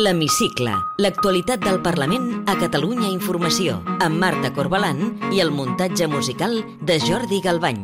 L'Hemicicle, 0.00 0.72
l'actualitat 1.04 1.60
del 1.60 1.76
Parlament 1.84 2.46
a 2.48 2.54
Catalunya 2.56 3.10
Informació, 3.12 3.74
amb 4.00 4.16
Marta 4.22 4.48
Corbalan 4.56 5.02
i 5.36 5.42
el 5.44 5.52
muntatge 5.52 6.06
musical 6.08 6.54
de 6.80 6.96
Jordi 7.02 7.42
Galbany. 7.44 7.82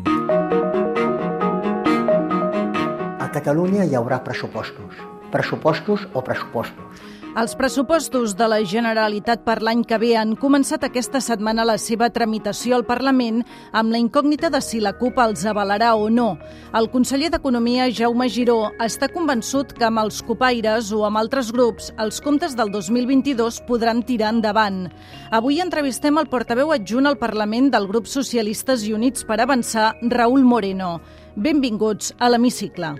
A 3.20 3.28
Catalunya 3.34 3.84
hi 3.84 3.92
haurà 4.00 4.22
pressupostos. 4.24 4.96
Pressupostos 5.34 6.08
o 6.14 6.24
pressupostos. 6.24 7.07
Els 7.38 7.52
pressupostos 7.54 8.32
de 8.34 8.46
la 8.50 8.56
Generalitat 8.66 9.44
per 9.46 9.60
l'any 9.62 9.84
que 9.86 9.94
ve 10.02 10.08
han 10.18 10.32
començat 10.40 10.82
aquesta 10.82 11.20
setmana 11.22 11.62
la 11.68 11.76
seva 11.78 12.08
tramitació 12.10 12.74
al 12.74 12.82
Parlament 12.88 13.44
amb 13.70 13.92
la 13.94 14.00
incògnita 14.02 14.48
de 14.50 14.58
si 14.64 14.80
la 14.82 14.90
CUP 14.98 15.20
els 15.22 15.44
avalarà 15.46 15.92
o 15.94 16.08
no. 16.10 16.32
El 16.74 16.88
conseller 16.90 17.28
d'Economia, 17.30 17.86
Jaume 17.94 18.26
Giró, 18.26 18.72
està 18.82 19.06
convençut 19.12 19.70
que 19.76 19.86
amb 19.86 20.02
els 20.02 20.18
copaires 20.26 20.90
o 20.90 21.04
amb 21.06 21.20
altres 21.20 21.52
grups 21.54 21.92
els 22.02 22.18
comptes 22.24 22.58
del 22.58 22.72
2022 22.74 23.60
podran 23.68 24.02
tirar 24.02 24.32
endavant. 24.34 24.88
Avui 25.30 25.60
entrevistem 25.62 26.18
el 26.18 26.26
portaveu 26.32 26.74
adjunt 26.74 27.06
al 27.06 27.20
Parlament 27.22 27.70
del 27.70 27.86
grup 27.86 28.10
Socialistes 28.10 28.82
i 28.88 28.96
Units 28.98 29.22
per 29.22 29.38
Avançar, 29.38 29.92
Raül 30.10 30.42
Moreno. 30.42 30.96
Benvinguts 31.36 32.16
a 32.18 32.32
l'Hemicicle. 32.34 32.96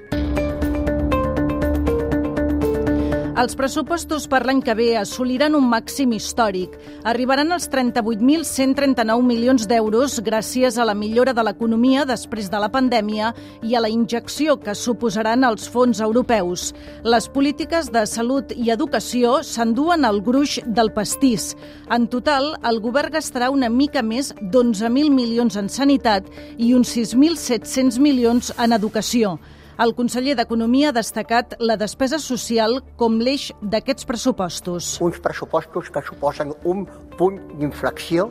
Els 3.39 3.55
pressupostos 3.55 4.25
per 4.27 4.41
l'any 4.43 4.59
que 4.67 4.75
ve 4.75 4.87
assoliran 4.99 5.55
un 5.55 5.69
màxim 5.71 6.11
històric. 6.17 6.73
Arribaran 7.07 7.53
als 7.55 7.69
38.139 7.71 9.23
milions 9.23 9.69
d'euros 9.71 10.17
gràcies 10.27 10.75
a 10.75 10.87
la 10.89 10.97
millora 10.99 11.31
de 11.37 11.45
l'economia 11.47 12.03
després 12.09 12.49
de 12.51 12.59
la 12.59 12.67
pandèmia 12.73 13.29
i 13.63 13.77
a 13.79 13.83
la 13.85 13.91
injecció 13.95 14.57
que 14.59 14.75
suposaran 14.75 15.47
els 15.47 15.69
fons 15.71 16.01
europeus. 16.03 16.73
Les 17.05 17.29
polítiques 17.31 17.93
de 17.95 18.03
salut 18.11 18.51
i 18.57 18.73
educació 18.75 19.37
s'enduen 19.47 20.09
al 20.09 20.19
gruix 20.19 20.57
del 20.67 20.91
pastís. 20.97 21.53
En 21.95 22.09
total, 22.11 22.57
el 22.67 22.83
govern 22.83 23.15
gastarà 23.21 23.53
una 23.55 23.71
mica 23.71 24.03
més 24.03 24.33
d'11.000 24.41 25.15
milions 25.15 25.61
en 25.63 25.71
sanitat 25.71 26.27
i 26.57 26.73
uns 26.75 26.91
6.700 26.97 28.03
milions 28.03 28.51
en 28.59 28.75
educació. 28.75 29.37
El 29.79 29.93
conseller 29.95 30.33
d'Economia 30.35 30.89
ha 30.91 30.95
destacat 30.97 31.53
la 31.63 31.77
despesa 31.79 32.19
social 32.19 32.81
com 32.99 33.21
l'eix 33.23 33.45
d'aquests 33.63 34.09
pressupostos. 34.09 34.89
Uns 35.07 35.21
pressupostos 35.23 35.91
que 35.95 36.01
suposen 36.03 36.51
un 36.67 36.81
punt 37.15 37.37
d'inflexió 37.61 38.25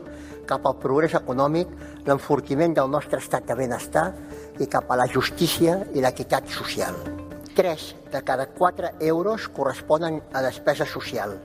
cap 0.50 0.68
al 0.68 0.76
progrés 0.82 1.16
econòmic, 1.16 1.72
l'enfortiment 2.04 2.76
del 2.76 2.92
nostre 2.92 3.22
estat 3.24 3.48
de 3.48 3.56
benestar 3.56 4.10
i 4.60 4.68
cap 4.68 4.92
a 4.92 4.98
la 5.00 5.08
justícia 5.08 5.78
i 5.96 6.04
l'equitat 6.04 6.52
social. 6.52 7.00
Tres 7.56 7.94
de 8.12 8.22
cada 8.28 8.50
quatre 8.52 8.92
euros 9.00 9.48
corresponen 9.48 10.20
a 10.34 10.44
despesa 10.44 10.84
social, 10.84 11.40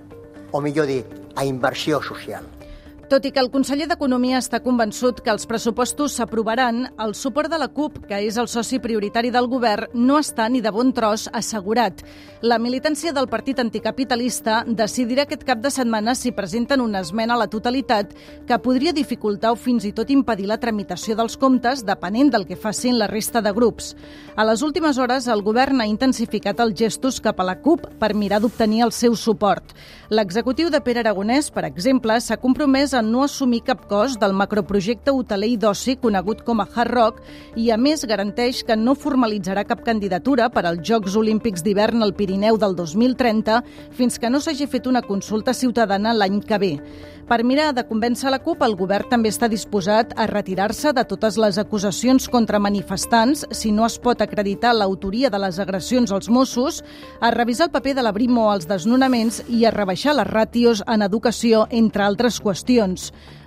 o 0.51 0.61
millor 0.67 0.91
dit, 0.91 1.07
a 1.39 1.47
inversió 1.47 2.03
social. 2.03 2.43
Tot 3.11 3.27
i 3.29 3.33
que 3.35 3.43
el 3.43 3.51
conseller 3.53 3.89
d'Economia 3.91 4.39
està 4.41 4.63
convençut 4.65 5.19
que 5.21 5.31
els 5.33 5.45
pressupostos 5.45 6.15
s'aprovaran, 6.17 6.87
el 7.03 7.13
suport 7.19 7.51
de 7.53 7.59
la 7.61 7.69
CUP, 7.69 7.99
que 8.09 8.23
és 8.25 8.39
el 8.41 8.49
soci 8.49 8.79
prioritari 8.81 9.29
del 9.35 9.49
govern, 9.53 9.91
no 9.93 10.17
està 10.21 10.47
ni 10.49 10.63
de 10.65 10.71
bon 10.73 10.95
tros 10.97 11.27
assegurat. 11.33 12.01
La 12.41 12.57
militància 12.63 13.13
del 13.13 13.29
partit 13.29 13.61
anticapitalista 13.61 14.63
decidirà 14.67 15.27
aquest 15.27 15.45
cap 15.45 15.61
de 15.61 15.71
setmana 15.71 16.15
si 16.17 16.33
presenten 16.33 16.81
una 16.81 17.03
esmena 17.05 17.35
a 17.35 17.43
la 17.43 17.51
totalitat 17.53 18.15
que 18.49 18.59
podria 18.65 18.95
dificultar 18.97 19.53
o 19.53 19.61
fins 19.61 19.85
i 19.85 19.93
tot 19.93 20.11
impedir 20.11 20.49
la 20.49 20.61
tramitació 20.63 21.19
dels 21.19 21.37
comptes, 21.37 21.85
depenent 21.85 22.33
del 22.33 22.47
que 22.49 22.57
facin 22.57 22.97
la 22.99 23.11
resta 23.11 23.43
de 23.43 23.53
grups. 23.53 23.93
A 24.37 24.47
les 24.49 24.63
últimes 24.63 24.97
hores, 24.97 25.29
el 25.29 25.45
govern 25.45 25.83
ha 25.83 25.91
intensificat 25.91 26.65
els 26.65 26.79
gestos 26.79 27.21
cap 27.21 27.41
a 27.41 27.49
la 27.51 27.59
CUP 27.61 27.85
per 28.01 28.15
mirar 28.15 28.41
d'obtenir 28.41 28.87
el 28.87 28.97
seu 28.97 29.15
suport. 29.17 29.77
L'executiu 30.09 30.71
de 30.73 30.81
Pere 30.81 31.05
Aragonès, 31.05 31.53
per 31.53 31.67
exemple, 31.69 32.19
s'ha 32.21 32.41
compromès 32.41 32.95
a 32.95 33.02
no 33.03 33.25
assumir 33.27 33.61
cap 33.67 33.85
cost 33.91 34.21
del 34.23 34.33
macroprojecte 34.33 35.13
hoteler 35.13 35.51
i 35.53 35.59
d'oci 35.61 35.97
conegut 36.01 36.41
com 36.47 36.63
a 36.63 36.67
Hard 36.67 36.95
Rock 36.95 37.23
i, 37.57 37.71
a 37.71 37.77
més, 37.77 38.07
garanteix 38.09 38.63
que 38.65 38.77
no 38.79 38.95
formalitzarà 38.95 39.67
cap 39.69 39.85
candidatura 39.85 40.49
per 40.55 40.65
als 40.67 40.81
Jocs 40.89 41.17
Olímpics 41.19 41.65
d'hivern 41.67 42.03
al 42.03 42.15
Pirineu 42.15 42.57
del 42.59 42.77
2030 42.79 43.63
fins 43.99 44.19
que 44.19 44.31
no 44.31 44.41
s'hagi 44.41 44.71
fet 44.71 44.87
una 44.87 45.03
consulta 45.03 45.53
ciutadana 45.53 46.15
l'any 46.17 46.41
que 46.47 46.63
ve. 46.63 46.73
Per 47.33 47.39
mirar 47.47 47.71
de 47.73 47.85
convèncer 47.87 48.29
la 48.29 48.41
CUP, 48.43 48.61
el 48.67 48.75
govern 48.77 49.07
també 49.09 49.31
està 49.33 49.47
disposat 49.49 50.11
a 50.19 50.27
retirar-se 50.29 50.91
de 50.93 51.05
totes 51.09 51.39
les 51.41 51.57
acusacions 51.57 52.27
contra 52.29 52.59
manifestants 52.61 53.47
si 53.57 53.71
no 53.73 53.87
es 53.87 53.97
pot 54.03 54.21
acreditar 54.21 54.75
l'autoria 54.75 55.31
de 55.31 55.39
les 55.41 55.61
agressions 55.63 56.13
als 56.13 56.29
Mossos, 56.29 56.83
a 57.21 57.31
revisar 57.31 57.71
el 57.71 57.73
paper 57.73 57.95
de 57.97 58.05
la 58.05 58.13
Brimo 58.13 58.51
als 58.51 58.67
desnonaments 58.69 59.41
i 59.49 59.65
a 59.65 59.73
rebaixar 59.73 60.17
les 60.19 60.29
ràtios 60.29 60.83
en 60.85 61.07
educació, 61.07 61.67
entre 61.71 62.05
altres 62.05 62.41
qüestions. 62.43 62.82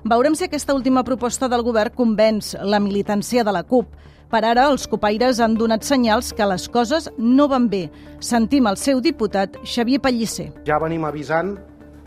Veurem 0.06 0.36
si 0.36 0.46
aquesta 0.48 0.74
última 0.74 1.04
proposta 1.04 1.50
del 1.52 1.64
govern 1.66 1.94
convenç 1.96 2.56
la 2.62 2.80
militància 2.80 3.44
de 3.44 3.54
la 3.54 3.64
CUP. 3.64 3.88
Per 4.32 4.42
ara, 4.42 4.66
els 4.72 4.88
copaires 4.90 5.40
han 5.40 5.54
donat 5.56 5.86
senyals 5.86 6.32
que 6.34 6.48
les 6.50 6.66
coses 6.70 7.10
no 7.18 7.48
van 7.48 7.70
bé. 7.70 7.86
Sentim 8.20 8.66
el 8.68 8.78
seu 8.82 9.00
diputat, 9.00 9.60
Xavier 9.64 10.02
Pellicer. 10.02 10.50
Ja 10.66 10.80
venim 10.82 11.06
avisant 11.06 11.56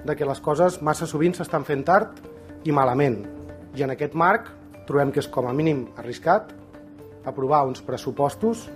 de 0.05 0.17
que 0.17 0.27
les 0.27 0.41
coses 0.41 0.81
massa 0.83 1.07
sovint 1.07 1.37
s'estan 1.37 1.65
fent 1.65 1.85
tard 1.87 2.19
i 2.67 2.75
malament. 2.75 3.23
I 3.77 3.85
en 3.87 3.95
aquest 3.95 4.17
marc 4.19 4.51
trobem 4.89 5.13
que 5.13 5.23
és 5.23 5.31
com 5.31 5.47
a 5.47 5.55
mínim 5.55 5.87
arriscat 6.01 6.51
aprovar 7.29 7.65
uns 7.69 7.83
pressupostos 7.85 8.67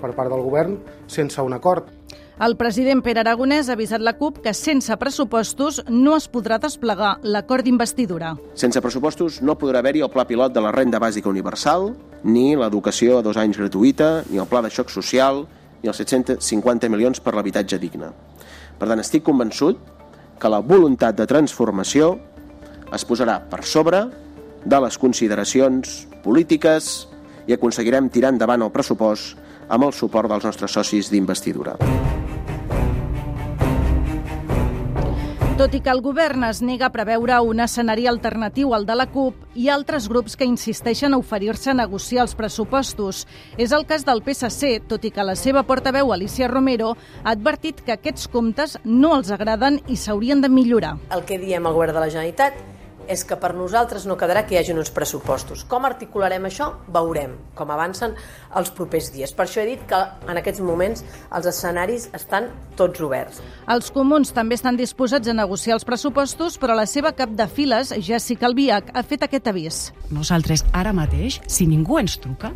per 0.00 0.14
part 0.14 0.30
del 0.30 0.44
govern 0.46 0.78
sense 1.10 1.42
un 1.42 1.56
acord. 1.56 1.97
El 2.38 2.54
president 2.54 3.00
Pere 3.02 3.18
Aragonès 3.18 3.66
ha 3.66 3.74
avisat 3.74 3.98
la 3.98 4.12
CUP 4.14 4.36
que 4.44 4.52
sense 4.54 4.94
pressupostos 5.00 5.80
no 5.90 6.12
es 6.14 6.28
podrà 6.30 6.60
desplegar 6.62 7.16
l'acord 7.26 7.66
d'investidura. 7.66 8.36
Sense 8.54 8.78
pressupostos 8.78 9.40
no 9.42 9.56
podrà 9.58 9.80
haver-hi 9.82 10.04
el 10.06 10.12
pla 10.14 10.22
pilot 10.28 10.54
de 10.54 10.62
la 10.62 10.70
renda 10.70 11.00
bàsica 11.02 11.26
universal, 11.32 11.88
ni 12.22 12.54
l'educació 12.54 13.16
a 13.18 13.24
dos 13.26 13.40
anys 13.42 13.58
gratuïta, 13.58 14.22
ni 14.30 14.38
el 14.38 14.46
pla 14.46 14.62
de 14.62 14.70
xoc 14.70 14.94
social, 14.94 15.48
ni 15.82 15.90
els 15.90 15.98
750 15.98 16.86
milions 16.94 17.18
per 17.18 17.34
l'habitatge 17.34 17.80
digne. 17.82 18.12
Per 18.78 18.86
tant, 18.86 19.02
estic 19.02 19.26
convençut 19.26 19.82
que 20.38 20.52
la 20.52 20.62
voluntat 20.62 21.18
de 21.18 21.26
transformació 21.26 22.12
es 22.94 23.02
posarà 23.02 23.40
per 23.50 23.64
sobre 23.66 24.04
de 24.62 24.80
les 24.86 24.94
consideracions 24.94 26.04
polítiques 26.22 27.08
i 27.50 27.58
aconseguirem 27.58 28.12
tirar 28.14 28.30
endavant 28.30 28.62
el 28.62 28.70
pressupost 28.70 29.34
amb 29.68 29.90
el 29.90 29.92
suport 29.92 30.30
dels 30.30 30.46
nostres 30.46 30.78
socis 30.78 31.10
d'investidura. 31.10 31.74
Tot 35.58 35.72
i 35.74 35.80
que 35.82 35.90
el 35.90 35.98
govern 35.98 36.44
es 36.46 36.60
nega 36.62 36.86
a 36.86 36.92
preveure 36.94 37.40
un 37.42 37.58
escenari 37.64 38.04
alternatiu 38.06 38.76
al 38.76 38.84
de 38.86 38.94
la 38.94 39.08
CUP, 39.10 39.40
hi 39.58 39.66
ha 39.66 39.74
altres 39.74 40.06
grups 40.06 40.38
que 40.38 40.46
insisteixen 40.46 41.16
a 41.16 41.18
oferir-se 41.18 41.72
a 41.72 41.74
negociar 41.74 42.22
els 42.28 42.36
pressupostos. 42.38 43.24
És 43.58 43.74
el 43.74 43.82
cas 43.90 44.06
del 44.06 44.22
PSC, 44.22 44.76
tot 44.86 45.02
i 45.02 45.10
que 45.10 45.26
la 45.26 45.34
seva 45.34 45.66
portaveu, 45.66 46.14
Alicia 46.14 46.46
Romero, 46.46 46.94
ha 47.24 47.34
advertit 47.34 47.82
que 47.82 47.98
aquests 47.98 48.30
comptes 48.30 48.78
no 48.84 49.16
els 49.18 49.34
agraden 49.34 49.82
i 49.90 49.98
s'haurien 49.98 50.46
de 50.46 50.54
millorar. 50.60 50.94
El 51.10 51.26
que 51.26 51.42
diem 51.42 51.66
al 51.66 51.74
govern 51.74 51.98
de 51.98 52.06
la 52.06 52.12
Generalitat 52.14 52.77
és 53.08 53.24
que 53.24 53.38
per 53.40 53.54
nosaltres 53.56 54.04
no 54.06 54.16
quedarà 54.20 54.44
que 54.46 54.54
hi 54.54 54.60
hagi 54.60 54.76
uns 54.76 54.92
pressupostos. 54.94 55.64
Com 55.68 55.88
articularem 55.88 56.44
això? 56.48 56.70
Veurem 56.94 57.34
com 57.58 57.72
avancen 57.74 58.14
els 58.56 58.70
propers 58.76 59.10
dies. 59.14 59.32
Per 59.34 59.46
això 59.46 59.62
he 59.62 59.68
dit 59.72 59.84
que 59.88 59.98
en 60.28 60.40
aquests 60.40 60.62
moments 60.64 61.04
els 61.34 61.48
escenaris 61.50 62.08
estan 62.16 62.50
tots 62.78 63.00
oberts. 63.04 63.42
Els 63.68 63.90
comuns 63.94 64.32
també 64.36 64.58
estan 64.58 64.78
disposats 64.78 65.28
a 65.28 65.36
negociar 65.36 65.78
els 65.78 65.88
pressupostos, 65.88 66.58
però 66.60 66.76
la 66.76 66.86
seva 66.86 67.14
cap 67.16 67.32
de 67.34 67.48
files, 67.48 67.94
Jessica 68.04 68.46
Albiach, 68.48 68.92
ha 68.94 69.02
fet 69.02 69.24
aquest 69.26 69.48
avís. 69.50 69.84
Nosaltres 70.14 70.66
ara 70.72 70.94
mateix, 70.96 71.40
si 71.48 71.66
ningú 71.66 71.98
ens 71.98 72.18
truca, 72.20 72.52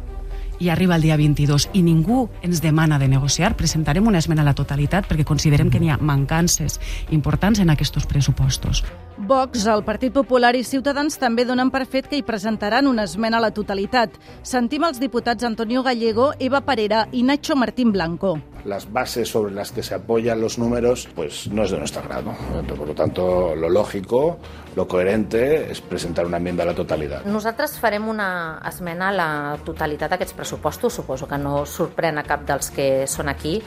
i 0.63 0.71
arriba 0.71 0.95
el 0.95 1.03
dia 1.03 1.17
22 1.19 1.69
i 1.75 1.83
ningú 1.83 2.29
ens 2.47 2.63
demana 2.63 2.99
de 3.03 3.09
negociar, 3.11 3.57
presentarem 3.59 4.07
una 4.07 4.23
esmena 4.23 4.45
a 4.47 4.47
la 4.47 4.55
totalitat 4.55 5.09
perquè 5.11 5.27
considerem 5.27 5.71
que 5.71 5.81
n'hi 5.83 5.91
ha 5.91 5.99
mancances 5.99 6.79
importants 7.11 7.59
en 7.59 7.75
aquests 7.75 8.07
pressupostos. 8.07 8.85
Vox, 9.19 9.67
el 9.67 9.83
Partit 9.85 10.15
Popular 10.15 10.55
i 10.57 10.65
Ciutadans 10.65 11.19
també 11.19 11.45
donen 11.45 11.71
per 11.75 11.85
fet 11.87 12.09
que 12.09 12.19
hi 12.19 12.27
presentaran 12.27 12.87
una 12.87 13.05
esmena 13.11 13.39
a 13.39 13.45
la 13.45 13.53
totalitat. 13.55 14.15
Sentim 14.43 14.87
els 14.87 15.03
diputats 15.03 15.45
Antonio 15.45 15.83
Gallego, 15.83 16.33
Eva 16.39 16.63
Parera 16.63 17.09
i 17.13 17.23
Nacho 17.27 17.59
Martín 17.59 17.93
Blanco. 17.93 18.39
Las 18.65 18.91
bases 18.93 19.29
sobre 19.29 19.53
las 19.53 19.73
que 19.73 19.83
se 19.83 19.95
apoyan 19.95 20.41
los 20.41 20.59
números, 20.59 21.09
pues 21.15 21.49
no 21.49 21.65
es 21.65 21.71
de 21.71 21.79
nuestro 21.79 22.01
agrado. 22.03 22.33
Por 22.69 22.87
lo 22.87 22.95
tanto, 22.95 23.55
lo 23.57 23.69
lógico, 23.69 24.39
lo 24.77 24.87
coherente 24.87 25.71
es 25.71 25.81
presentar 25.81 26.27
una 26.27 26.37
enmienda 26.37 26.63
a 26.63 26.67
la 26.67 26.75
totalitat. 26.75 27.27
Nosaltres 27.27 27.75
farem 27.79 28.07
una 28.09 28.61
esmena 28.69 29.09
a 29.11 29.17
la 29.17 29.31
totalitat 29.67 30.15
d'aquests 30.15 30.37
pressupostos, 30.39 30.95
suposo 30.95 31.27
que 31.27 31.39
no 31.39 31.65
sorprèn 31.67 32.23
a 32.23 32.27
cap 32.27 32.47
dels 32.47 32.71
que 32.71 33.07
són 33.11 33.29
aquí, 33.33 33.59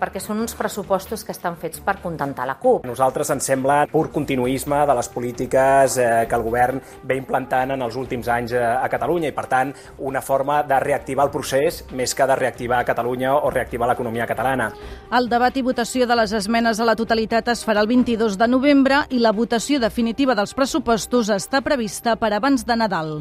perquè 0.00 0.20
són 0.22 0.40
uns 0.40 0.56
pressupostos 0.56 1.22
que 1.24 1.34
estan 1.36 1.58
fets 1.60 1.82
per 1.84 1.98
contentar 2.02 2.46
la 2.48 2.56
CUP. 2.60 2.84
A 2.84 2.88
nosaltres 2.88 3.30
ens 3.34 3.46
sembla 3.52 3.84
pur 3.90 4.08
continuisme 4.14 4.80
de 4.88 4.96
les 4.96 5.10
polítiques 5.12 5.98
eh, 6.00 6.08
que 6.28 6.38
el 6.38 6.46
govern 6.46 6.80
ve 7.04 7.18
implantant 7.20 7.74
en 7.76 7.84
els 7.84 7.98
últims 8.00 8.30
anys 8.32 8.56
eh, 8.56 8.62
a 8.64 8.88
Catalunya 8.92 9.30
i, 9.30 9.36
per 9.36 9.46
tant, 9.50 9.74
una 9.98 10.22
forma 10.24 10.62
de 10.64 10.80
reactivar 10.80 11.28
el 11.28 11.34
procés 11.34 11.82
més 11.96 12.14
que 12.16 12.26
de 12.26 12.38
reactivar 12.40 12.82
Catalunya 12.88 13.36
o 13.36 13.52
reactivar 13.52 13.90
l'economia 13.90 14.26
catalana. 14.30 14.70
El 15.16 15.28
debat 15.28 15.56
i 15.56 15.64
votació 15.66 16.08
de 16.08 16.16
les 16.16 16.32
esmenes 16.36 16.80
a 16.80 16.88
la 16.88 16.96
totalitat 16.96 17.52
es 17.52 17.64
farà 17.66 17.84
el 17.84 17.90
22 17.90 18.38
de 18.40 18.48
novembre 18.48 19.04
i 19.10 19.20
la 19.20 19.34
votació 19.36 19.80
definitiva 19.82 20.34
dels 20.38 20.54
pressupostos 20.56 21.30
està 21.34 21.60
prevista 21.60 22.16
per 22.16 22.32
abans 22.34 22.64
de 22.66 22.76
Nadal. 22.80 23.16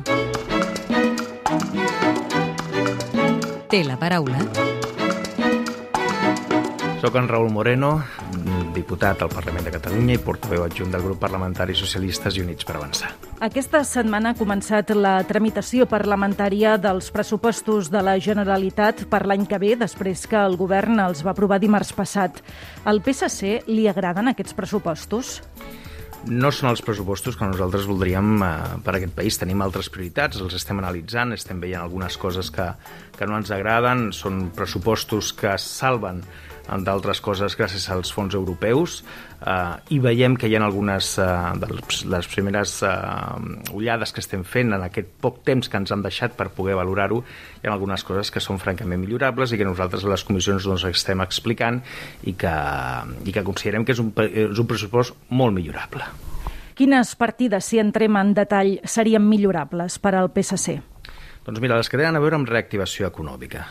Té 3.70 3.84
la 3.86 4.00
paraula 4.02 4.79
soc 7.00 7.16
en 7.16 7.30
Raül 7.31 7.48
Moreno, 7.48 7.94
diputat 8.75 9.22
al 9.24 9.30
Parlament 9.31 9.63
de 9.63 9.72
Catalunya 9.72 10.18
i 10.18 10.19
portaveu 10.19 10.66
adjunt 10.66 10.92
del 10.92 11.04
grup 11.06 11.22
parlamentari 11.22 11.75
Socialistes 11.78 12.36
i 12.36 12.44
Units 12.44 12.68
per 12.68 12.75
Avançar. 12.75 13.13
Aquesta 13.46 13.86
setmana 13.88 14.34
ha 14.34 14.38
començat 14.38 14.92
la 14.92 15.13
tramitació 15.28 15.88
parlamentària 15.88 16.75
dels 16.81 17.07
pressupostos 17.16 17.88
de 17.94 18.04
la 18.04 18.18
Generalitat 18.19 19.06
per 19.07 19.24
l'any 19.31 19.48
que 19.48 19.62
ve, 19.63 19.78
després 19.80 20.25
que 20.28 20.40
el 20.44 20.60
govern 20.60 21.00
els 21.00 21.24
va 21.24 21.31
aprovar 21.31 21.62
dimarts 21.63 21.94
passat. 21.96 22.44
Al 22.84 23.00
PSC 23.00 23.69
li 23.72 23.88
agraden 23.88 24.34
aquests 24.34 24.57
pressupostos? 24.57 25.38
no 26.28 26.50
són 26.52 26.68
els 26.74 26.81
pressupostos 26.84 27.38
que 27.40 27.48
nosaltres 27.48 27.86
voldríem 27.88 28.42
eh, 28.44 28.50
per 28.84 28.92
a 28.92 28.98
aquest 29.00 29.13
país. 29.16 29.38
Tenim 29.40 29.62
altres 29.63 29.88
prioritats, 29.88 30.42
els 30.44 30.57
estem 30.57 30.81
analitzant, 30.81 31.31
estem 31.31 31.62
veient 31.63 31.80
algunes 31.80 32.18
coses 32.19 32.52
que, 32.52 32.66
que 33.16 33.28
no 33.30 33.38
ens 33.40 33.54
agraden, 33.56 34.10
són 34.12 34.50
pressupostos 34.56 35.31
que 35.31 35.56
salven 35.63 36.19
d'altres 36.86 37.21
coses 37.21 37.56
gràcies 37.57 37.88
als 37.92 38.12
fons 38.13 38.36
europeus 38.38 39.00
eh, 39.45 39.95
i 39.95 40.00
veiem 40.04 40.36
que 40.38 40.48
hi 40.48 40.56
ha 40.56 40.62
algunes 40.66 41.12
eh, 41.21 41.27
de 41.62 41.69
les 42.13 42.30
primeres 42.31 42.80
eh, 42.83 43.74
ullades 43.74 44.13
que 44.13 44.24
estem 44.24 44.44
fent 44.44 44.74
en 44.77 44.86
aquest 44.86 45.12
poc 45.21 45.42
temps 45.48 45.69
que 45.69 45.81
ens 45.81 45.94
han 45.95 46.06
deixat 46.06 46.38
per 46.38 46.50
poder 46.56 46.77
valorar-ho 46.80 47.21
hi 47.24 47.68
ha 47.68 47.74
algunes 47.74 48.06
coses 48.07 48.31
que 48.31 48.44
són 48.44 48.62
francament 48.62 49.01
millorables 49.01 49.54
i 49.54 49.60
que 49.60 49.68
nosaltres 49.68 50.06
a 50.06 50.13
les 50.13 50.25
comissions 50.27 50.68
doncs, 50.69 50.86
estem 50.89 51.21
explicant 51.25 51.81
i 52.24 52.36
que, 52.38 52.56
i 53.25 53.36
que 53.36 53.45
considerem 53.45 53.86
que 53.86 53.95
és 53.95 54.04
un, 54.04 54.13
és 54.30 54.60
un 54.60 54.69
pressupost 54.69 55.16
molt 55.30 55.56
millorable. 55.56 56.06
Quines 56.80 57.12
partides, 57.19 57.66
si 57.68 57.80
entrem 57.81 58.16
en 58.16 58.31
detall, 58.38 58.77
serien 58.88 59.25
millorables 59.27 59.98
per 60.00 60.13
al 60.16 60.30
PSC? 60.31 60.77
Doncs 61.46 61.62
mira, 61.64 61.78
les 61.80 61.88
que 61.88 61.96
tenen 61.98 62.18
a 62.18 62.20
veure 62.20 62.36
amb 62.36 62.50
reactivació 62.52 63.08
econòmica. 63.08 63.62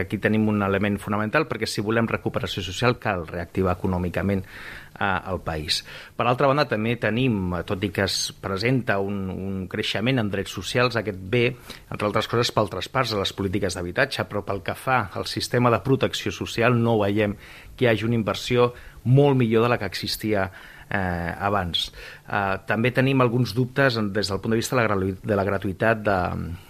Aquí 0.00 0.16
tenim 0.18 0.46
un 0.48 0.62
element 0.64 0.96
fonamental 0.98 1.44
perquè 1.46 1.68
si 1.68 1.84
volem 1.84 2.08
recuperació 2.08 2.64
social 2.64 2.96
cal 3.02 3.26
reactivar 3.28 3.74
econòmicament 3.76 4.40
eh, 4.40 5.08
el 5.28 5.42
país. 5.44 5.82
Per 6.16 6.24
altra 6.26 6.48
banda, 6.48 6.64
també 6.70 6.96
tenim, 6.96 7.52
tot 7.68 7.84
i 7.84 7.90
que 7.92 8.06
es 8.08 8.16
presenta 8.40 8.96
un, 9.04 9.28
un 9.34 9.60
creixement 9.68 10.22
en 10.22 10.32
drets 10.32 10.56
socials, 10.56 10.96
aquest 10.96 11.20
bé, 11.20 11.44
entre 11.92 12.08
altres 12.08 12.30
coses, 12.32 12.50
pel 12.56 12.72
traspàs 12.72 13.12
de 13.12 13.20
les 13.20 13.34
polítiques 13.36 13.76
d'habitatge, 13.76 14.24
però 14.30 14.42
pel 14.48 14.64
que 14.64 14.74
fa 14.78 15.04
al 15.12 15.28
sistema 15.28 15.70
de 15.74 15.82
protecció 15.84 16.32
social 16.32 16.80
no 16.80 16.96
veiem 17.04 17.36
que 17.76 17.86
hi 17.86 17.92
hagi 17.92 18.08
una 18.08 18.18
inversió 18.18 18.72
molt 19.04 19.36
millor 19.38 19.68
de 19.68 19.72
la 19.74 19.78
que 19.78 19.86
existia 19.86 20.48
eh, 20.90 21.34
abans. 21.48 21.88
Eh, 22.26 22.56
també 22.68 22.92
tenim 22.96 23.20
alguns 23.20 23.54
dubtes 23.56 23.98
des 24.14 24.32
del 24.32 24.40
punt 24.40 24.54
de 24.54 24.60
vista 24.60 24.76
de 24.76 24.86
la, 24.88 24.96
de 24.96 25.38
la 25.38 25.46
gratuïtat 25.48 26.02
de, 26.04 26.18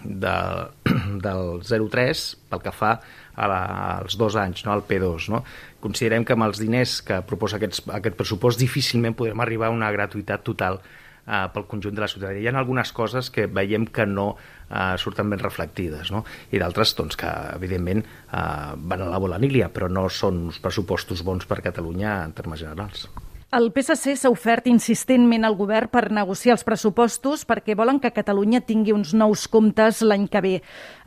de, 0.03 0.35
del 1.25 1.59
03 1.63 2.25
pel 2.49 2.63
que 2.63 2.75
fa 2.75 2.93
a 3.39 3.47
la, 3.47 3.59
als 3.99 4.17
dos 4.19 4.35
anys, 4.35 4.65
no? 4.67 4.73
al 4.75 4.85
P2. 4.87 5.29
No? 5.33 5.43
Considerem 5.83 6.25
que 6.27 6.35
amb 6.35 6.49
els 6.49 6.59
diners 6.61 6.99
que 7.05 7.21
proposa 7.27 7.59
aquests, 7.59 7.85
aquest 7.95 8.17
pressupost 8.19 8.59
difícilment 8.59 9.15
podrem 9.15 9.39
arribar 9.45 9.69
a 9.69 9.75
una 9.75 9.91
gratuïtat 9.95 10.43
total 10.43 10.81
eh, 10.81 11.45
pel 11.53 11.67
conjunt 11.71 11.95
de 11.95 12.03
la 12.03 12.11
ciutadania. 12.11 12.43
Hi 12.43 12.51
ha 12.51 12.59
algunes 12.59 12.91
coses 12.95 13.31
que 13.31 13.47
veiem 13.47 13.87
que 13.87 14.05
no 14.09 14.33
eh, 14.35 14.97
surten 14.99 15.31
ben 15.31 15.39
reflectides, 15.39 16.11
no? 16.15 16.25
i 16.51 16.59
d'altres 16.61 16.95
doncs, 16.99 17.19
que, 17.19 17.31
evidentment, 17.55 18.03
eh, 18.03 18.43
van 18.75 19.07
a 19.07 19.09
la 19.13 19.23
bola 19.23 19.39
nília, 19.41 19.71
però 19.73 19.87
no 19.91 20.09
són 20.11 20.45
uns 20.49 20.61
pressupostos 20.63 21.23
bons 21.23 21.47
per 21.47 21.61
Catalunya 21.63 22.19
en 22.27 22.35
termes 22.37 22.65
generals. 22.65 23.07
El 23.49 23.71
PSC 23.73 24.11
s'ha 24.13 24.29
ofert 24.29 24.67
insistentment 24.69 25.47
al 25.47 25.55
govern 25.57 25.89
per 25.89 26.11
negociar 26.13 26.53
els 26.53 26.63
pressupostos 26.67 27.47
perquè 27.49 27.73
volen 27.73 27.97
que 27.97 28.11
Catalunya 28.13 28.59
tingui 28.61 28.93
uns 28.93 29.15
nous 29.17 29.47
comptes 29.49 30.03
l'any 30.05 30.27
que 30.29 30.41
ve. 30.45 30.51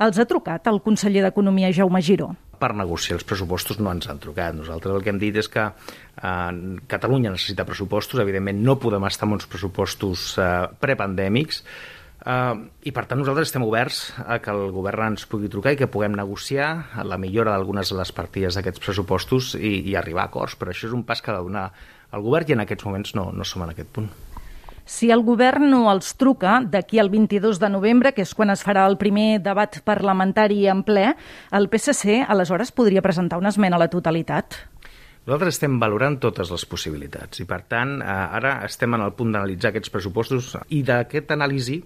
Els 0.02 0.18
ha 0.18 0.26
trucat 0.26 0.66
el 0.66 0.80
conseller 0.82 1.22
d'Economia, 1.22 1.70
Jaume 1.70 2.02
Giró 2.02 2.32
per 2.62 2.76
negociar 2.78 3.16
els 3.16 3.24
pressupostos 3.26 3.80
no 3.82 3.90
ens 3.90 4.06
han 4.06 4.20
trucat. 4.22 4.54
Nosaltres 4.54 4.94
el 4.94 5.02
que 5.02 5.10
hem 5.10 5.18
dit 5.18 5.38
és 5.38 5.48
que 5.50 5.64
eh, 5.66 6.50
Catalunya 6.90 7.32
necessita 7.34 7.66
pressupostos, 7.66 8.20
evidentment 8.22 8.60
no 8.62 8.76
podem 8.78 9.06
estar 9.08 9.26
amb 9.26 9.34
uns 9.38 9.48
pressupostos 9.50 10.28
eh, 10.38 10.50
prepandèmics, 10.82 11.64
Uh, 12.22 12.68
I 12.86 12.92
per 12.94 13.02
tant 13.10 13.18
nosaltres 13.18 13.48
estem 13.48 13.64
oberts 13.66 14.12
a 14.22 14.36
que 14.38 14.52
el 14.54 14.68
govern 14.70 15.08
ens 15.10 15.24
pugui 15.26 15.48
trucar 15.50 15.72
i 15.74 15.78
que 15.80 15.88
puguem 15.90 16.14
negociar 16.14 16.68
la 17.02 17.18
millora 17.18 17.56
d'algunes 17.56 17.90
de 17.90 17.96
les 17.98 18.12
partides 18.14 18.54
d'aquests 18.54 18.82
pressupostos 18.84 19.56
i, 19.58 19.80
i 19.90 19.96
arribar 19.98 20.28
a 20.28 20.30
acords, 20.30 20.54
però 20.54 20.70
això 20.70 20.86
és 20.86 20.94
un 20.94 21.02
pas 21.08 21.18
que 21.18 21.32
ha 21.32 21.40
de 21.40 21.48
donar 21.48 21.72
el 22.14 22.22
govern 22.22 22.52
i 22.52 22.54
en 22.54 22.62
aquests 22.62 22.86
moments 22.86 23.16
no, 23.18 23.32
no 23.34 23.46
som 23.48 23.64
en 23.66 23.72
aquest 23.72 23.90
punt. 23.90 24.06
Si 24.86 25.10
el 25.14 25.22
govern 25.26 25.66
no 25.70 25.88
els 25.90 26.12
truca 26.18 26.60
d'aquí 26.62 27.00
al 27.02 27.10
22 27.10 27.58
de 27.58 27.70
novembre, 27.70 28.12
que 28.14 28.22
és 28.22 28.34
quan 28.38 28.50
es 28.54 28.62
farà 28.66 28.84
el 28.86 28.98
primer 28.98 29.40
debat 29.42 29.80
parlamentari 29.86 30.66
en 30.70 30.82
ple, 30.86 31.08
el 31.50 31.66
PSC 31.72 32.20
aleshores 32.22 32.70
podria 32.70 33.02
presentar 33.02 33.38
una 33.42 33.50
esmena 33.50 33.78
a 33.78 33.82
la 33.82 33.90
totalitat? 33.90 34.58
Nosaltres 35.22 35.54
estem 35.54 35.74
valorant 35.78 36.16
totes 36.22 36.50
les 36.50 36.66
possibilitats 36.66 37.42
i, 37.42 37.46
per 37.46 37.60
tant, 37.70 37.98
eh, 38.02 38.14
ara 38.38 38.56
estem 38.66 38.94
en 38.94 39.04
el 39.06 39.14
punt 39.14 39.30
d'analitzar 39.34 39.70
aquests 39.70 39.90
pressupostos 39.94 40.52
i 40.74 40.82
d'aquest 40.86 41.30
anàlisi 41.34 41.78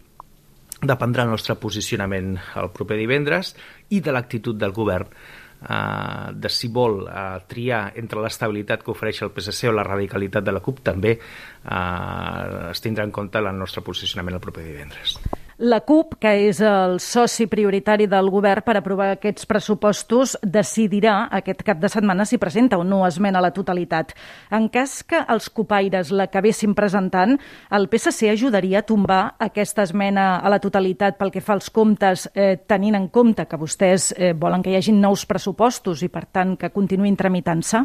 dependrà 0.82 1.24
el 1.24 1.32
nostre 1.32 1.56
posicionament 1.56 2.36
el 2.60 2.70
proper 2.74 2.98
divendres 3.00 3.54
i 3.96 4.02
de 4.04 4.12
l'actitud 4.12 4.58
del 4.60 4.74
govern 4.76 5.08
eh, 5.08 6.32
de 6.34 6.52
si 6.52 6.68
vol 6.68 7.06
eh, 7.08 7.40
triar 7.48 7.92
entre 7.96 8.20
l'estabilitat 8.20 8.84
que 8.84 8.92
ofereix 8.92 9.22
el 9.24 9.32
PSC 9.32 9.70
o 9.70 9.76
la 9.76 9.86
radicalitat 9.86 10.44
de 10.44 10.52
la 10.52 10.60
CUP 10.60 10.84
també 10.84 11.16
eh, 11.16 12.70
es 12.70 12.84
tindrà 12.84 13.08
en 13.08 13.14
compte 13.14 13.40
el 13.40 13.52
nostre 13.56 13.84
posicionament 13.86 14.36
el 14.36 14.44
proper 14.44 14.68
divendres. 14.68 15.18
La 15.56 15.78
CUP, 15.80 16.18
que 16.20 16.28
és 16.50 16.58
el 16.60 16.98
soci 17.00 17.46
prioritari 17.48 18.04
del 18.12 18.26
govern 18.28 18.60
per 18.60 18.74
aprovar 18.76 19.06
aquests 19.14 19.46
pressupostos, 19.48 20.34
decidirà 20.44 21.30
aquest 21.32 21.62
cap 21.64 21.78
de 21.80 21.88
setmana 21.88 22.26
si 22.28 22.36
presenta 22.36 22.76
o 22.76 22.84
no 22.84 22.98
esmena 23.06 23.40
a 23.40 23.44
la 23.46 23.54
totalitat. 23.56 24.12
En 24.52 24.66
cas 24.68 24.98
que 25.00 25.22
els 25.32 25.48
copaires 25.48 26.10
l'acabessin 26.12 26.74
presentant, 26.76 27.38
el 27.72 27.88
PSC 27.88 28.28
ajudaria 28.34 28.82
a 28.82 28.84
tombar 28.84 29.22
aquesta 29.40 29.86
esmena 29.88 30.26
a 30.44 30.52
la 30.52 30.60
totalitat 30.60 31.16
pel 31.16 31.32
que 31.32 31.40
fa 31.40 31.56
als 31.56 31.72
comptes, 31.72 32.28
eh, 32.34 32.58
tenint 32.68 33.00
en 33.00 33.08
compte 33.08 33.48
que 33.48 33.56
vostès 33.56 34.12
eh, 34.12 34.34
volen 34.36 34.60
que 34.60 34.74
hi 34.74 34.76
hagin 34.76 35.00
nous 35.00 35.24
pressupostos 35.24 36.04
i, 36.04 36.12
per 36.12 36.26
tant, 36.26 36.58
que 36.60 36.68
continuïn 36.68 37.16
tramitant-se? 37.16 37.80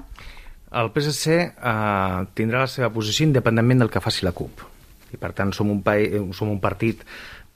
El 0.75 0.91
PSC 0.91 1.39
eh, 1.39 2.27
tindrà 2.35 2.67
la 2.67 2.67
seva 2.67 2.91
posició 2.91 3.29
independentment 3.31 3.85
del 3.85 3.95
que 3.95 4.03
faci 4.03 4.27
la 4.27 4.35
CUP. 4.35 4.67
I, 5.11 5.17
per 5.19 5.33
tant, 5.35 5.49
som 5.51 5.67
un, 5.67 5.81
som 6.31 6.47
un 6.47 6.59
partit 6.63 7.03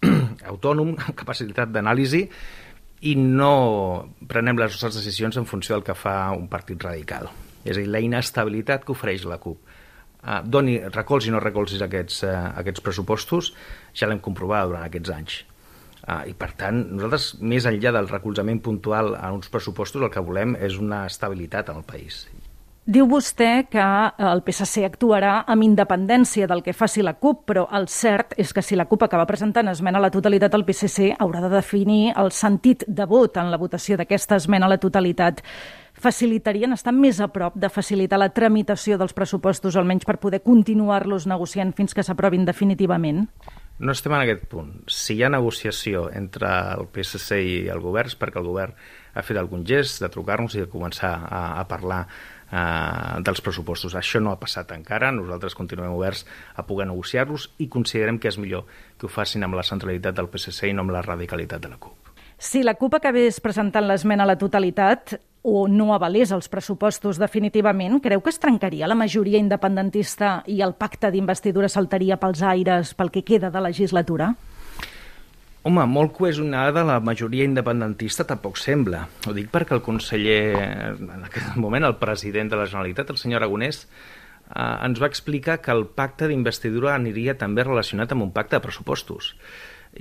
autònom, 0.51 0.95
capacitat 1.17 1.71
d'anàlisi, 1.73 2.25
i 3.05 3.15
no 3.19 3.53
prenem 4.29 4.59
les 4.59 4.75
nostres 4.75 4.97
decisions 4.97 5.37
en 5.37 5.47
funció 5.49 5.75
del 5.75 5.85
que 5.85 5.97
fa 5.97 6.31
un 6.35 6.47
partit 6.51 6.81
radical. 6.81 7.29
És 7.65 7.75
a 7.77 7.81
dir, 7.81 7.89
la 7.91 8.01
inestabilitat 8.01 8.85
que 8.85 8.93
ofereix 8.93 9.25
la 9.29 9.39
CUP. 9.41 9.73
Uh, 10.25 10.39
doni 10.41 10.79
recolzis 10.89 11.29
i 11.29 11.33
no 11.35 11.41
recolzis 11.41 11.83
aquests, 11.85 12.23
uh, 12.25 12.47
aquests 12.61 12.81
pressupostos, 12.85 13.51
ja 13.93 14.09
l'hem 14.09 14.21
comprovat 14.25 14.71
durant 14.71 14.85
aquests 14.87 15.11
anys. 15.13 15.35
Uh, 16.05 16.23
I, 16.29 16.33
per 16.37 16.51
tant, 16.57 16.81
nosaltres, 16.93 17.27
més 17.41 17.65
enllà 17.69 17.93
del 17.93 18.09
recolzament 18.09 18.61
puntual 18.65 19.13
a 19.17 19.31
uns 19.33 19.51
pressupostos, 19.53 20.01
el 20.01 20.13
que 20.13 20.25
volem 20.25 20.57
és 20.57 20.79
una 20.81 21.03
estabilitat 21.09 21.69
en 21.73 21.81
el 21.81 21.85
país. 21.85 22.23
Diu 22.85 23.07
vostè 23.09 23.63
que 23.65 23.81
el 23.81 24.43
PSC 24.45 24.83
actuarà 24.85 25.39
amb 25.49 25.65
independència 25.65 26.45
del 26.45 26.59
que 26.61 26.73
faci 26.77 27.01
la 27.01 27.15
CUP, 27.17 27.39
però 27.49 27.63
el 27.73 27.87
cert 27.89 28.35
és 28.37 28.51
que 28.53 28.61
si 28.61 28.77
la 28.77 28.85
CUP 28.85 29.07
acaba 29.07 29.25
presentant 29.25 29.71
esmena 29.71 29.97
a 29.97 30.03
la 30.03 30.11
totalitat, 30.13 30.53
el 30.53 30.67
PSC 30.67 31.15
haurà 31.17 31.41
de 31.41 31.49
definir 31.49 32.13
el 32.13 32.29
sentit 32.29 32.85
de 32.85 33.07
vot 33.09 33.41
en 33.41 33.49
la 33.49 33.57
votació 33.57 33.97
d'aquesta 33.97 34.37
esmena 34.37 34.69
a 34.69 34.73
la 34.75 34.77
totalitat. 34.77 35.41
Facilitarien, 35.97 36.77
estar 36.77 36.93
més 36.93 37.23
a 37.23 37.31
prop 37.33 37.57
de 37.57 37.71
facilitar 37.73 38.21
la 38.21 38.29
tramitació 38.37 38.99
dels 39.01 39.17
pressupostos, 39.17 39.73
almenys 39.81 40.05
per 40.05 40.19
poder 40.21 40.43
continuar-los 40.45 41.25
negociant 41.25 41.73
fins 41.73 41.97
que 41.97 42.05
s'aprovin 42.05 42.45
definitivament? 42.45 43.25
No 43.81 43.97
estem 43.97 44.13
en 44.13 44.27
aquest 44.27 44.45
punt. 44.51 44.69
Si 44.87 45.17
hi 45.17 45.25
ha 45.25 45.33
negociació 45.33 46.05
entre 46.13 46.53
el 46.77 46.85
PSC 46.93 47.41
i 47.41 47.57
el 47.73 47.81
govern 47.81 48.13
perquè 48.21 48.39
el 48.39 48.45
govern 48.45 48.77
ha 49.15 49.23
fet 49.25 49.41
algun 49.41 49.65
gest 49.65 50.03
de 50.03 50.11
trucar-nos 50.13 50.53
i 50.53 50.61
de 50.61 50.69
començar 50.69 51.15
a, 51.25 51.41
a 51.59 51.65
parlar 51.67 52.05
eh, 52.55 53.19
dels 53.25 53.43
pressupostos. 53.43 53.95
Això 53.99 54.21
no 54.23 54.31
ha 54.31 54.39
passat 54.39 54.71
encara, 54.75 55.11
nosaltres 55.15 55.57
continuem 55.57 55.93
oberts 55.95 56.25
a 56.55 56.65
poder 56.67 56.87
negociar-los 56.89 57.51
i 57.59 57.69
considerem 57.71 58.19
que 58.19 58.31
és 58.31 58.39
millor 58.41 58.65
que 58.97 59.07
ho 59.07 59.11
facin 59.11 59.43
amb 59.43 59.59
la 59.59 59.67
centralitat 59.67 60.15
del 60.15 60.31
PSC 60.31 60.71
i 60.71 60.75
no 60.75 60.85
amb 60.85 60.95
la 60.95 61.03
radicalitat 61.05 61.61
de 61.61 61.71
la 61.73 61.79
CUP. 61.81 62.11
Si 62.37 62.63
la 62.63 62.75
CUP 62.75 62.97
acabés 62.97 63.39
presentant 63.39 63.85
l'esmena 63.87 64.25
a 64.25 64.29
la 64.33 64.39
totalitat 64.39 65.15
o 65.45 65.67
no 65.69 65.93
avalés 65.93 66.31
els 66.33 66.49
pressupostos 66.49 67.19
definitivament, 67.21 67.99
creu 68.01 68.23
que 68.25 68.31
es 68.33 68.41
trencaria 68.41 68.89
la 68.89 68.97
majoria 68.97 69.39
independentista 69.39 70.39
i 70.49 70.57
el 70.65 70.73
pacte 70.73 71.11
d'investidura 71.13 71.69
saltaria 71.69 72.17
pels 72.17 72.41
aires 72.41 72.95
pel 72.97 73.13
que 73.13 73.23
queda 73.23 73.51
de 73.53 73.61
legislatura? 73.61 74.33
Home, 75.65 75.81
molt 75.89 76.11
cohesionada 76.13 76.83
la 76.85 76.99
majoria 77.01 77.45
independentista 77.47 78.21
tampoc 78.29 78.59
sembla. 78.61 78.99
Ho 79.25 79.31
dic 79.33 79.47
perquè 79.49 79.73
el 79.73 79.81
conseller, 79.81 80.41
en 80.93 81.23
aquest 81.25 81.55
moment 81.57 81.87
el 81.87 81.95
president 81.97 82.51
de 82.51 82.59
la 82.59 82.67
Generalitat, 82.69 83.09
el 83.09 83.17
senyor 83.17 83.41
Aragonès, 83.41 83.79
eh, 83.85 84.59
ens 84.61 84.99
va 85.01 85.09
explicar 85.09 85.55
que 85.65 85.73
el 85.73 85.87
pacte 85.87 86.27
d'investidura 86.29 86.91
aniria 86.93 87.33
també 87.39 87.65
relacionat 87.65 88.13
amb 88.13 88.27
un 88.27 88.33
pacte 88.35 88.59
de 88.59 88.61
pressupostos 88.61 89.31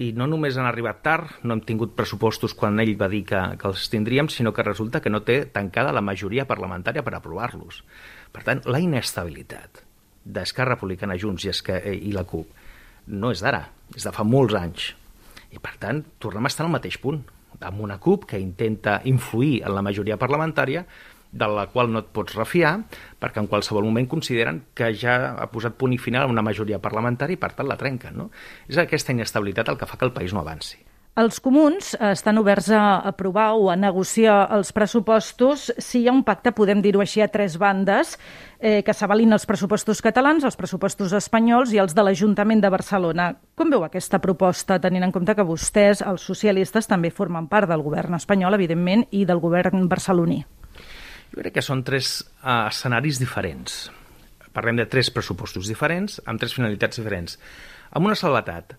i 0.04 0.10
no 0.12 0.26
només 0.28 0.58
han 0.58 0.68
arribat 0.68 1.00
tard, 1.06 1.30
no 1.44 1.54
hem 1.54 1.62
tingut 1.64 1.94
pressupostos 1.96 2.52
quan 2.58 2.76
ell 2.82 2.92
va 3.00 3.08
dir 3.08 3.22
que, 3.30 3.40
que 3.56 3.70
els 3.70 3.86
tindríem, 3.88 4.28
sinó 4.28 4.52
que 4.52 4.66
resulta 4.66 5.00
que 5.00 5.12
no 5.12 5.22
té 5.24 5.44
tancada 5.46 5.94
la 5.96 6.02
majoria 6.04 6.44
parlamentària 6.50 7.04
per 7.06 7.14
aprovar-los. 7.16 7.78
Per 8.34 8.42
tant, 8.44 8.60
la 8.66 8.82
inestabilitat 8.82 9.80
d'Esquerra 10.24 10.74
Republicana 10.74 11.16
Junts 11.16 11.46
i, 11.46 11.54
Esque 11.54 11.80
i 11.94 12.12
la 12.12 12.26
CUP 12.28 12.52
no 13.16 13.32
és 13.32 13.40
d'ara, 13.44 13.62
és 13.96 14.04
de 14.04 14.12
fa 14.12 14.28
molts 14.28 14.58
anys. 14.60 14.90
I, 15.54 15.60
per 15.62 15.76
tant, 15.80 16.02
tornem 16.18 16.46
a 16.46 16.52
estar 16.52 16.66
al 16.66 16.72
mateix 16.74 16.98
punt, 17.02 17.22
amb 17.64 17.82
una 17.84 18.00
CUP 18.02 18.26
que 18.30 18.40
intenta 18.42 18.98
influir 19.06 19.60
en 19.62 19.74
la 19.76 19.82
majoria 19.86 20.18
parlamentària, 20.20 20.84
de 21.34 21.48
la 21.50 21.66
qual 21.66 21.90
no 21.90 21.98
et 22.04 22.10
pots 22.14 22.36
refiar, 22.38 22.76
perquè 23.18 23.42
en 23.42 23.48
qualsevol 23.50 23.86
moment 23.88 24.06
consideren 24.10 24.60
que 24.78 24.92
ja 24.94 25.34
ha 25.34 25.48
posat 25.50 25.74
punt 25.80 25.94
i 25.96 25.98
final 25.98 26.28
a 26.28 26.30
una 26.30 26.44
majoria 26.46 26.78
parlamentària 26.82 27.34
i 27.34 27.42
per 27.42 27.50
tant 27.58 27.66
la 27.66 27.78
trenquen. 27.80 28.14
No? 28.20 28.30
És 28.70 28.78
aquesta 28.78 29.14
inestabilitat 29.16 29.72
el 29.72 29.80
que 29.80 29.88
fa 29.90 29.98
que 29.98 30.06
el 30.06 30.14
país 30.14 30.34
no 30.34 30.44
avanci. 30.44 30.78
Els 31.14 31.36
comuns 31.38 31.92
estan 32.02 32.40
oberts 32.40 32.72
a 32.74 32.98
aprovar 33.06 33.52
o 33.54 33.68
a 33.70 33.76
negociar 33.78 34.48
els 34.56 34.72
pressupostos 34.74 35.68
si 35.78 36.00
hi 36.00 36.08
ha 36.10 36.14
un 36.16 36.24
pacte, 36.26 36.50
podem 36.50 36.80
dir-ho 36.82 37.04
així, 37.04 37.22
a 37.22 37.28
tres 37.30 37.54
bandes, 37.54 38.16
eh, 38.58 38.80
que 38.82 38.90
s'avalin 38.90 39.36
els 39.36 39.46
pressupostos 39.46 40.02
catalans, 40.02 40.42
els 40.42 40.58
pressupostos 40.58 41.14
espanyols 41.14 41.70
i 41.70 41.78
els 41.78 41.94
de 41.94 42.02
l'Ajuntament 42.02 42.64
de 42.64 42.72
Barcelona. 42.74 43.28
Com 43.54 43.70
veu 43.70 43.86
aquesta 43.86 44.18
proposta, 44.18 44.80
tenint 44.82 45.06
en 45.06 45.14
compte 45.14 45.38
que 45.38 45.46
vostès, 45.46 46.02
els 46.02 46.26
socialistes, 46.26 46.90
també 46.90 47.14
formen 47.14 47.46
part 47.46 47.70
del 47.70 47.86
govern 47.86 48.18
espanyol, 48.18 48.58
evidentment, 48.58 49.06
i 49.14 49.22
del 49.24 49.38
govern 49.38 49.86
barceloní? 49.86 50.40
Jo 51.30 51.44
crec 51.44 51.60
que 51.60 51.62
són 51.62 51.86
tres 51.86 52.24
uh, 52.42 52.66
escenaris 52.66 53.22
diferents. 53.22 53.84
Parlem 54.50 54.82
de 54.82 54.90
tres 54.90 55.14
pressupostos 55.14 55.70
diferents, 55.70 56.18
amb 56.26 56.42
tres 56.42 56.58
finalitats 56.58 56.98
diferents. 56.98 57.38
Amb 57.94 58.10
una 58.10 58.18
salvetat, 58.18 58.74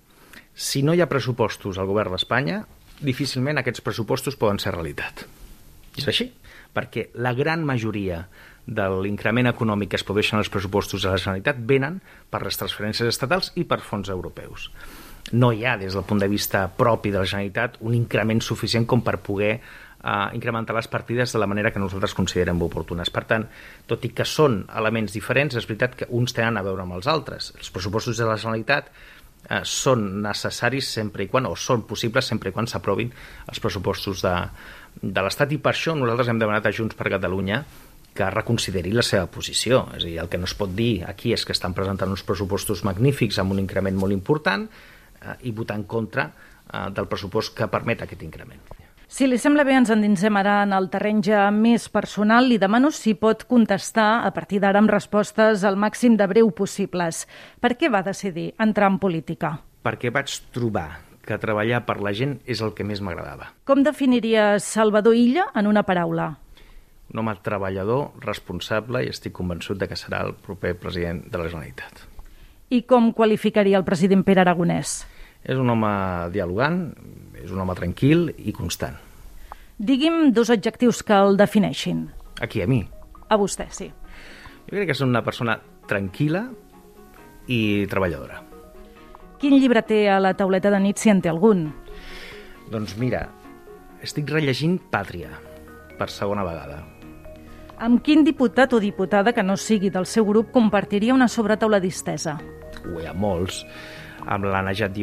si 0.56 0.82
no 0.84 0.96
hi 0.96 1.04
ha 1.04 1.12
pressupostos 1.12 1.78
al 1.78 1.88
govern 1.90 2.16
d'Espanya, 2.16 2.64
difícilment 3.04 3.60
aquests 3.60 3.84
pressupostos 3.84 4.40
poden 4.40 4.60
ser 4.64 4.74
realitat. 4.74 5.26
És 6.00 6.08
així, 6.08 6.30
perquè 6.76 7.10
la 7.20 7.36
gran 7.36 7.64
majoria 7.68 8.26
de 8.66 8.86
l'increment 9.04 9.52
econòmic 9.52 9.92
que 9.92 10.00
es 10.00 10.06
produeixen 10.08 10.40
els 10.40 10.50
pressupostos 10.50 11.04
de 11.04 11.12
la 11.12 11.20
Generalitat 11.22 11.60
venen 11.70 12.00
per 12.32 12.42
les 12.44 12.58
transferències 12.58 13.12
estatals 13.12 13.52
i 13.56 13.66
per 13.68 13.84
fons 13.86 14.10
europeus. 14.10 14.72
No 15.34 15.52
hi 15.54 15.66
ha, 15.66 15.76
des 15.78 15.94
del 15.94 16.06
punt 16.06 16.22
de 16.22 16.30
vista 16.30 16.68
propi 16.78 17.12
de 17.12 17.20
la 17.22 17.30
Generalitat, 17.30 17.78
un 17.82 17.96
increment 17.98 18.42
suficient 18.42 18.86
com 18.90 19.04
per 19.06 19.20
poder 19.26 19.58
a 20.06 20.30
incrementar 20.38 20.76
les 20.78 20.88
partides 20.88 21.34
de 21.34 21.40
la 21.42 21.48
manera 21.50 21.72
que 21.74 21.82
nosaltres 21.82 22.14
considerem 22.14 22.62
oportunes. 22.62 23.10
Per 23.10 23.24
tant, 23.26 23.48
tot 23.90 24.06
i 24.06 24.12
que 24.14 24.26
són 24.30 24.60
elements 24.78 25.16
diferents, 25.16 25.58
és 25.58 25.66
veritat 25.66 25.98
que 25.98 26.10
uns 26.14 26.36
tenen 26.38 26.60
a 26.62 26.66
veure 26.66 26.86
amb 26.86 26.94
els 26.98 27.10
altres. 27.10 27.52
Els 27.58 27.74
pressupostos 27.74 28.22
de 28.22 28.28
la 28.30 28.38
Generalitat 28.38 28.92
eh, 29.50 29.62
són 29.64 30.06
necessaris 30.26 30.92
sempre 30.98 31.26
i 31.26 31.32
quan, 31.32 31.48
o 31.50 31.56
són 31.56 31.86
possibles 31.90 32.28
sempre 32.32 32.52
i 32.52 32.56
quan 32.56 32.68
s'aprovin 32.68 33.12
els 33.50 33.62
pressupostos 33.64 34.24
de, 34.26 34.36
de 35.02 35.26
l'Estat 35.26 35.54
i 35.56 35.60
per 35.62 35.74
això 35.76 35.96
nosaltres 35.98 36.32
hem 36.32 36.42
demanat 36.42 36.70
a 36.70 36.74
Junts 36.76 36.98
per 36.98 37.12
Catalunya 37.14 37.64
que 38.16 38.30
reconsideri 38.32 38.94
la 38.96 39.04
seva 39.04 39.28
posició. 39.28 39.82
És 39.98 40.06
a 40.06 40.08
dir, 40.08 40.16
el 40.24 40.32
que 40.32 40.40
no 40.40 40.48
es 40.48 40.56
pot 40.56 40.72
dir 40.72 41.04
aquí 41.08 41.34
és 41.36 41.44
que 41.44 41.52
estan 41.56 41.76
presentant 41.76 42.14
uns 42.14 42.24
pressupostos 42.24 42.86
magnífics 42.88 43.42
amb 43.44 43.52
un 43.52 43.60
increment 43.66 44.00
molt 44.00 44.16
important 44.16 44.70
eh, 44.70 45.36
i 45.50 45.52
votar 45.52 45.82
en 45.82 45.84
contra 45.84 46.30
eh, 46.30 46.88
del 46.96 47.12
pressupost 47.12 47.58
que 47.58 47.68
permet 47.72 48.06
aquest 48.06 48.24
increment. 48.24 48.75
Si 49.08 49.28
li 49.30 49.38
sembla 49.38 49.64
bé, 49.64 49.76
ens 49.78 49.92
endinsem 49.94 50.34
ara 50.40 50.64
en 50.66 50.74
el 50.74 50.88
terreny 50.90 51.22
ja 51.26 51.46
més 51.54 51.86
personal. 51.94 52.48
Li 52.50 52.58
demano 52.62 52.90
si 52.92 53.14
pot 53.14 53.46
contestar 53.46 54.26
a 54.26 54.32
partir 54.34 54.60
d'ara 54.64 54.82
amb 54.82 54.90
respostes 54.90 55.64
al 55.64 55.78
màxim 55.78 56.16
de 56.18 56.26
breu 56.28 56.50
possibles. 56.52 57.26
Per 57.62 57.76
què 57.78 57.92
va 57.94 58.02
decidir 58.06 58.54
entrar 58.60 58.90
en 58.90 58.98
política? 59.00 59.60
Perquè 59.86 60.10
vaig 60.10 60.34
trobar 60.56 60.88
que 61.26 61.38
treballar 61.42 61.84
per 61.86 62.00
la 62.02 62.14
gent 62.18 62.40
és 62.50 62.62
el 62.66 62.74
que 62.78 62.86
més 62.86 63.02
m'agradava. 63.02 63.52
Com 63.66 63.86
definiria 63.86 64.56
Salvador 64.60 65.18
Illa 65.18 65.48
en 65.54 65.70
una 65.70 65.86
paraula? 65.86 66.32
Un 67.14 67.22
home 67.22 67.36
treballador, 67.46 68.16
responsable 68.26 69.04
i 69.06 69.12
estic 69.14 69.36
convençut 69.38 69.78
de 69.78 69.88
que 69.90 69.98
serà 69.98 70.24
el 70.26 70.34
proper 70.34 70.74
president 70.82 71.22
de 71.30 71.38
la 71.38 71.50
Generalitat. 71.50 72.08
I 72.74 72.82
com 72.90 73.12
qualificaria 73.14 73.78
el 73.78 73.86
president 73.86 74.26
Pere 74.26 74.42
Aragonès? 74.42 75.04
És 75.46 75.60
un 75.62 75.70
home 75.70 75.92
dialogant, 76.34 76.80
és 77.46 77.54
un 77.54 77.62
home 77.62 77.76
tranquil 77.78 78.28
i 78.38 78.54
constant. 78.56 78.98
Digui'm 79.78 80.32
dos 80.34 80.50
adjectius 80.54 81.04
que 81.04 81.16
el 81.16 81.38
defineixin. 81.38 82.08
Aquí, 82.42 82.62
a 82.64 82.68
mi? 82.68 82.82
A 83.30 83.38
vostè, 83.38 83.68
sí. 83.72 83.90
Jo 84.66 84.74
crec 84.74 84.90
que 84.90 84.96
és 84.96 85.04
una 85.06 85.22
persona 85.24 85.58
tranquil·la 85.90 86.46
i 87.52 87.86
treballadora. 87.92 88.42
Quin 89.40 89.58
llibre 89.60 89.84
té 89.86 90.06
a 90.10 90.20
la 90.24 90.34
tauleta 90.34 90.72
de 90.74 90.80
nit, 90.82 90.98
si 90.98 91.12
en 91.12 91.22
té 91.22 91.30
algun? 91.30 91.68
Doncs 92.72 92.96
mira, 92.98 93.28
estic 94.02 94.32
rellegint 94.32 94.80
Pàtria, 94.92 95.30
per 96.00 96.10
segona 96.10 96.46
vegada. 96.48 96.80
Amb 97.86 98.00
quin 98.02 98.24
diputat 98.24 98.74
o 98.74 98.80
diputada 98.80 99.34
que 99.36 99.44
no 99.44 99.58
sigui 99.60 99.92
del 99.92 100.08
seu 100.08 100.26
grup 100.26 100.54
compartiria 100.56 101.14
una 101.14 101.28
sobretaula 101.28 101.82
distesa? 101.84 102.38
Hi 102.86 103.06
ha 103.06 103.14
molts 103.14 103.66
amb 104.26 104.48
la 104.50 104.62
Najat 104.66 104.96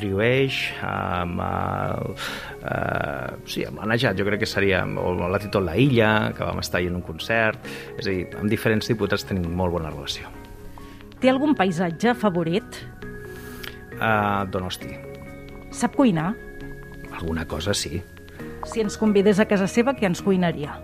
Riueix, 0.00 0.58
amb 0.84 1.40
el... 1.40 2.14
Eh, 2.62 3.36
sí, 3.48 3.64
amb 3.64 3.80
la 3.80 3.90
Najat 3.92 4.18
jo 4.18 4.26
crec 4.28 4.42
que 4.44 4.48
seria, 4.50 4.84
o 4.84 5.14
la 5.16 5.40
Tito 5.40 5.60
La 5.60 5.76
Illa, 5.76 6.32
que 6.36 6.44
vam 6.44 6.60
estar 6.60 6.82
en 6.82 6.96
un 6.96 7.02
concert, 7.02 7.58
és 7.96 8.06
a 8.06 8.10
dir, 8.10 8.26
amb 8.36 8.50
diferents 8.50 8.88
diputats 8.88 9.24
tenim 9.24 9.48
molt 9.56 9.72
bona 9.72 9.92
relació. 9.92 10.28
Té 11.20 11.30
algun 11.32 11.54
paisatge 11.56 12.14
favorit? 12.14 12.82
Uh, 13.96 14.44
Donosti. 14.52 14.92
Sap 15.72 15.96
cuinar? 15.96 16.34
Alguna 17.16 17.46
cosa 17.48 17.72
sí. 17.72 18.02
Si 18.66 18.82
ens 18.82 18.98
convidés 19.00 19.40
a 19.40 19.46
casa 19.48 19.68
seva, 19.70 19.94
què 19.96 20.08
ens 20.08 20.20
cuinaria? 20.20 20.76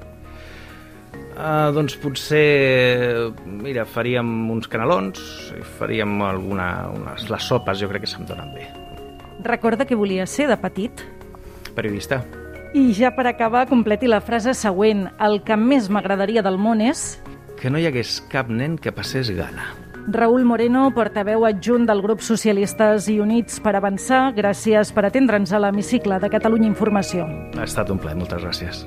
Uh, 1.42 1.72
doncs 1.74 1.96
potser, 1.98 3.32
mira, 3.42 3.82
faríem 3.82 4.28
uns 4.54 4.68
canelons, 4.70 5.18
faríem 5.80 6.20
alguna, 6.22 6.68
unes, 6.94 7.24
les 7.32 7.48
sopes, 7.50 7.80
jo 7.82 7.88
crec 7.90 8.04
que 8.04 8.10
se'm 8.12 8.28
donen 8.28 8.52
bé. 8.54 8.68
Recorda 9.42 9.82
que 9.88 9.98
volia 9.98 10.22
ser 10.30 10.46
de 10.46 10.56
petit? 10.62 11.02
Periodista. 11.74 12.20
I 12.78 12.92
ja 12.94 13.10
per 13.16 13.26
acabar, 13.26 13.66
completi 13.66 14.06
la 14.06 14.22
frase 14.22 14.54
següent. 14.54 15.08
El 15.18 15.40
que 15.42 15.58
més 15.58 15.90
m'agradaria 15.90 16.46
del 16.46 16.60
món 16.62 16.80
és... 16.80 17.18
Que 17.58 17.70
no 17.74 17.82
hi 17.82 17.88
hagués 17.90 18.20
cap 18.30 18.46
nen 18.46 18.78
que 18.78 18.94
passés 18.94 19.34
gana. 19.34 19.66
Raül 20.14 20.46
Moreno, 20.46 20.88
portaveu 20.94 21.44
adjunt 21.46 21.84
del 21.90 22.02
grup 22.02 22.22
Socialistes 22.22 23.06
i 23.10 23.20
Units 23.22 23.58
per 23.62 23.76
Avançar, 23.78 24.28
gràcies 24.34 24.90
per 24.94 25.08
atendre'ns 25.10 25.52
a 25.54 25.60
l'hemicicle 25.62 26.18
de 26.22 26.30
Catalunya 26.30 26.70
Informació. 26.70 27.26
Ha 27.58 27.66
estat 27.66 27.90
un 27.90 28.02
plaer, 28.02 28.18
moltes 28.18 28.42
gràcies. 28.42 28.86